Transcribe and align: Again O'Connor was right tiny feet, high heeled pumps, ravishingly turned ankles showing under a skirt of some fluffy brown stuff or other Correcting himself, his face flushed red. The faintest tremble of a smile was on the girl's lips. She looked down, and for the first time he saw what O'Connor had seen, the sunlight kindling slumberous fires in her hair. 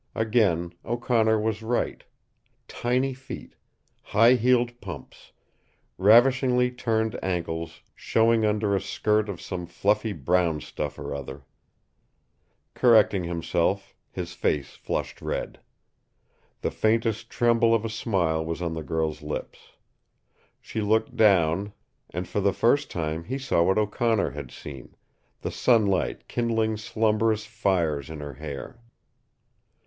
Again 0.15 0.73
O'Connor 0.83 1.39
was 1.39 1.61
right 1.61 2.03
tiny 2.67 3.13
feet, 3.13 3.53
high 4.01 4.33
heeled 4.33 4.81
pumps, 4.81 5.31
ravishingly 5.95 6.71
turned 6.71 7.23
ankles 7.23 7.81
showing 7.93 8.43
under 8.43 8.75
a 8.75 8.81
skirt 8.81 9.29
of 9.29 9.39
some 9.39 9.67
fluffy 9.67 10.11
brown 10.11 10.59
stuff 10.59 10.97
or 10.97 11.13
other 11.13 11.43
Correcting 12.73 13.25
himself, 13.25 13.93
his 14.11 14.33
face 14.33 14.71
flushed 14.73 15.21
red. 15.21 15.59
The 16.61 16.71
faintest 16.71 17.29
tremble 17.29 17.71
of 17.75 17.85
a 17.85 17.87
smile 17.87 18.43
was 18.43 18.59
on 18.59 18.73
the 18.73 18.81
girl's 18.81 19.21
lips. 19.21 19.73
She 20.59 20.81
looked 20.81 21.15
down, 21.15 21.73
and 22.09 22.27
for 22.27 22.41
the 22.41 22.53
first 22.53 22.89
time 22.89 23.25
he 23.25 23.37
saw 23.37 23.61
what 23.61 23.77
O'Connor 23.77 24.31
had 24.31 24.49
seen, 24.49 24.95
the 25.41 25.51
sunlight 25.51 26.27
kindling 26.27 26.75
slumberous 26.77 27.45
fires 27.45 28.09
in 28.09 28.19
her 28.19 28.33
hair. 28.33 28.81